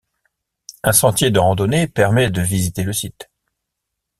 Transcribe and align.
Un 0.81 0.93
sentier 0.93 1.29
de 1.29 1.37
randonnée 1.37 1.85
permet 1.87 2.31
de 2.31 2.41
visiter 2.41 2.81
le 2.81 2.91
site. 2.91 3.29